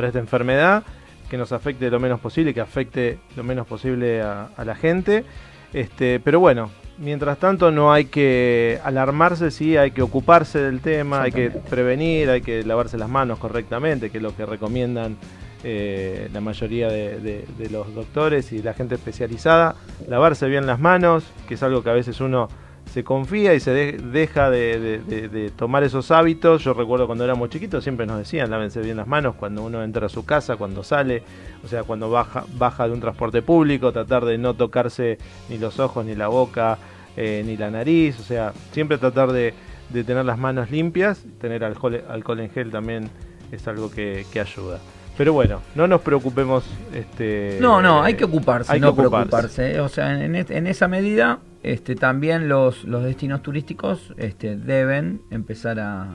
esta 0.02 0.18
enfermedad, 0.18 0.82
que 1.28 1.36
nos 1.36 1.52
afecte 1.52 1.90
lo 1.90 2.00
menos 2.00 2.20
posible, 2.20 2.54
que 2.54 2.60
afecte 2.60 3.18
lo 3.36 3.44
menos 3.44 3.66
posible 3.66 4.22
a, 4.22 4.48
la 4.64 4.74
gente. 4.74 5.24
Este, 5.72 6.20
pero 6.20 6.40
bueno, 6.40 6.70
mientras 6.98 7.38
tanto 7.38 7.70
no 7.70 7.92
hay 7.92 8.06
que 8.06 8.80
alarmarse, 8.84 9.50
sí, 9.50 9.76
hay 9.76 9.90
que 9.90 10.02
ocuparse 10.02 10.58
del 10.60 10.80
tema, 10.80 11.22
hay 11.22 11.32
que 11.32 11.50
prevenir, 11.50 12.30
hay 12.30 12.40
que 12.40 12.64
lavarse 12.64 12.96
las 12.96 13.08
manos 13.08 13.38
correctamente, 13.38 14.10
que 14.10 14.18
es 14.18 14.22
lo 14.22 14.34
que 14.34 14.46
recomiendan 14.46 15.16
eh, 15.64 16.30
la 16.32 16.40
mayoría 16.40 16.88
de, 16.88 17.44
los 17.70 17.92
doctores 17.94 18.52
y 18.52 18.62
la 18.62 18.74
gente 18.74 18.94
especializada, 18.94 19.74
lavarse 20.06 20.46
bien 20.46 20.66
las 20.66 20.78
manos, 20.78 21.24
que 21.48 21.54
es 21.54 21.62
algo 21.62 21.82
que 21.82 21.90
a 21.90 21.94
veces 21.94 22.20
uno 22.20 22.48
se 22.92 23.04
confía 23.04 23.54
y 23.54 23.60
se 23.60 23.72
deja 23.72 24.50
de, 24.50 25.52
tomar 25.56 25.84
esos 25.84 26.10
hábitos. 26.10 26.64
Yo 26.64 26.74
recuerdo 26.74 27.06
cuando 27.06 27.24
éramos 27.24 27.50
chiquitos 27.50 27.84
siempre 27.84 28.06
nos 28.06 28.18
decían 28.18 28.50
lávense 28.50 28.80
bien 28.80 28.96
las 28.96 29.06
manos 29.06 29.34
cuando 29.36 29.62
uno 29.62 29.82
entra 29.82 30.06
a 30.06 30.08
su 30.08 30.24
casa, 30.24 30.56
cuando 30.56 30.82
sale, 30.82 31.22
o 31.64 31.68
sea, 31.68 31.84
cuando 31.84 32.10
baja, 32.10 32.44
baja 32.54 32.86
de 32.86 32.94
un 32.94 33.00
transporte 33.00 33.42
público, 33.42 33.92
tratar 33.92 34.24
de 34.24 34.38
no 34.38 34.54
tocarse 34.54 35.18
ni 35.48 35.58
los 35.58 35.78
ojos, 35.78 36.04
ni 36.04 36.14
la 36.14 36.28
boca, 36.28 36.78
eh, 37.16 37.42
ni 37.44 37.56
la 37.56 37.70
nariz, 37.70 38.18
o 38.20 38.22
sea, 38.22 38.52
siempre 38.72 38.98
tratar 38.98 39.32
de, 39.32 39.54
tener 39.92 40.24
las 40.24 40.38
manos 40.38 40.70
limpias, 40.70 41.24
tener 41.40 41.64
alcohol, 41.64 42.02
alcohol 42.08 42.40
en 42.40 42.50
gel 42.50 42.70
también 42.70 43.10
es 43.50 43.66
algo 43.66 43.90
que 43.90 44.24
ayuda. 44.34 44.80
Pero 45.18 45.32
bueno, 45.32 45.60
no 45.74 45.88
nos 45.88 46.00
preocupemos. 46.00 46.64
Este, 46.94 47.58
no, 47.60 47.82
no, 47.82 48.04
hay 48.04 48.14
que 48.14 48.24
ocuparse, 48.24 48.72
hay 48.72 48.80
no 48.80 48.94
que 48.94 49.02
preocuparse. 49.02 49.80
O 49.80 49.88
sea, 49.88 50.24
en, 50.24 50.36
en, 50.36 50.66
esa 50.68 50.86
medida, 50.86 51.40
este, 51.64 51.96
también 51.96 52.48
los, 52.48 52.84
los 52.84 53.02
destinos 53.02 53.42
turísticos 53.42 54.14
este, 54.16 54.56
deben 54.56 55.20
empezar 55.30 55.80
a, 55.80 56.14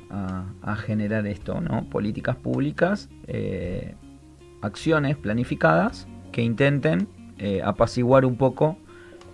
a, 0.61 0.75
generar 0.77 1.27
esto, 1.27 1.59
¿no? 1.59 1.83
Políticas 1.89 2.37
públicas, 2.37 3.09
eh, 3.27 3.95
acciones 4.61 5.17
planificadas 5.17 6.07
que 6.31 6.41
intenten 6.41 7.09
eh, 7.39 7.61
apaciguar 7.61 8.23
un 8.23 8.37
poco 8.37 8.77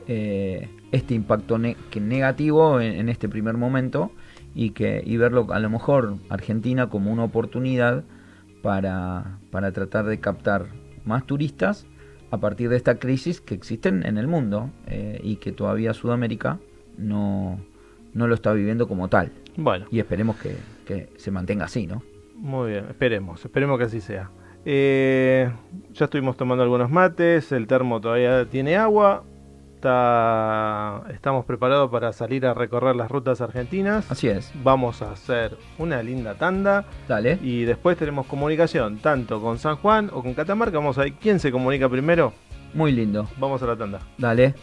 eh, 0.08 0.68
este 0.92 1.14
impacto 1.14 1.60
que 1.92 2.02
negativo 2.02 2.82
en, 2.82 3.08
este 3.08 3.30
primer 3.30 3.56
momento 3.56 4.12
y 4.56 4.72
que 4.72 5.04
y 5.06 5.18
verlo 5.18 5.46
a 5.52 5.60
lo 5.60 5.70
mejor 5.70 6.16
Argentina 6.30 6.90
como 6.90 7.12
una 7.12 7.24
oportunidad 7.24 8.04
para, 8.62 9.40
para 9.52 9.72
tratar 9.72 10.06
de 10.06 10.20
captar 10.20 10.68
más 11.06 11.26
turistas 11.26 11.86
a 12.32 12.38
partir 12.38 12.70
de 12.70 12.78
esta 12.78 13.00
crisis 13.00 13.42
que 13.42 13.56
existen 13.56 14.06
en 14.06 14.18
el 14.18 14.28
mundo 14.28 14.70
eh, 14.88 15.20
y 15.24 15.38
que 15.38 15.52
todavía 15.52 15.94
Sudamérica 15.94 16.60
no, 16.98 17.60
no 18.14 18.28
lo 18.28 18.36
está 18.36 18.54
viviendo 18.54 18.88
como 18.88 19.08
tal. 19.08 19.32
Bueno. 19.58 19.88
Y 19.92 20.00
esperemos 20.00 20.38
que, 20.38 20.58
se 21.18 21.32
mantenga 21.32 21.66
así, 21.66 21.86
¿no? 21.86 22.02
Muy 22.36 22.72
bien, 22.72 22.86
esperemos, 22.90 23.44
esperemos 23.46 23.78
que 23.78 23.86
así 23.86 24.02
sea. 24.02 24.32
Eh, 24.66 25.52
ya 25.94 26.06
estuvimos 26.06 26.36
tomando 26.36 26.64
algunos 26.64 26.90
mates, 26.90 27.52
el 27.52 27.68
termo 27.68 28.02
todavía 28.02 28.46
tiene 28.46 28.76
agua, 28.76 29.24
está, 29.80 31.04
estamos 31.14 31.46
preparados 31.46 31.90
para 31.90 32.12
salir 32.12 32.46
a 32.46 32.54
recorrer 32.54 32.96
las 32.98 33.10
rutas 33.10 33.40
argentinas. 33.40 34.12
Así 34.12 34.28
es. 34.28 34.52
Vamos 34.62 35.02
a 35.02 35.12
hacer 35.12 35.58
una 35.78 36.04
linda 36.04 36.36
tanda. 36.36 36.86
Dale. 37.08 37.40
Y 37.42 37.64
después 37.64 37.98
tenemos 37.98 38.28
comunicación 38.28 38.98
tanto 38.98 39.42
con 39.42 39.58
San 39.58 39.78
Juan 39.78 40.10
o 40.14 40.22
con 40.22 40.34
Catamarca. 40.34 40.78
Vamos 40.78 40.98
a 40.98 41.04
ver 41.04 41.14
quién 41.14 41.40
se 41.40 41.52
comunica 41.52 41.88
primero. 41.88 42.34
Muy 42.74 42.92
lindo. 42.92 43.28
Vamos 43.38 43.64
a 43.64 43.68
la 43.68 43.78
tanda. 43.78 44.00
Dale. 44.18 44.54